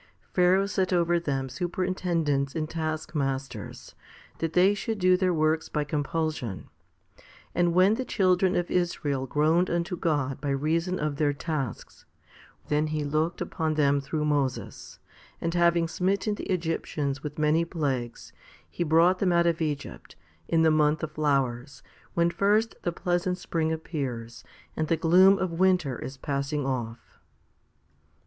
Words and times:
6 0.29 0.29
Pharaoh 0.33 0.65
set 0.65 0.91
over 0.91 1.19
them 1.19 1.47
superintendents 1.47 2.55
and 2.55 2.67
taskmasters, 2.67 3.93
that 4.39 4.53
they 4.53 4.73
should 4.73 4.97
do 4.97 5.15
their 5.15 5.31
works 5.31 5.69
by 5.69 5.83
compulsion; 5.83 6.69
and 7.53 7.75
when 7.75 7.93
the 7.93 8.03
children 8.03 8.55
of 8.55 8.71
Israel 8.71 9.27
groaned 9.27 9.69
unto 9.69 9.95
God 9.95 10.41
by 10.41 10.49
reason 10.49 10.97
of 10.97 11.17
their 11.17 11.33
tasks, 11.33 12.05
7 12.63 12.67
then 12.69 12.87
He 12.87 13.03
looked 13.03 13.41
upon 13.41 13.75
them 13.75 14.01
through 14.01 14.25
Moses; 14.25 14.97
8 15.37 15.37
and 15.41 15.53
having 15.53 15.87
smitten 15.87 16.33
the 16.33 16.49
Egyptians 16.51 17.21
with 17.21 17.37
many 17.37 17.63
plagues, 17.63 18.33
He 18.67 18.83
brought 18.83 19.19
them 19.19 19.31
out 19.31 19.45
of 19.45 19.61
Egypt, 19.61 20.15
in 20.47 20.63
the 20.63 20.71
month 20.71 21.03
of 21.03 21.11
flowers, 21.11 21.83
when 22.15 22.31
first 22.31 22.73
the 22.81 22.91
pleasant 22.91 23.37
spring 23.37 23.71
appears, 23.71 24.43
and 24.75 24.87
the 24.87 24.97
gloom 24.97 25.37
of 25.37 25.59
winter 25.59 25.99
is 25.99 26.17
passing 26.17 26.65
off. 26.65 27.19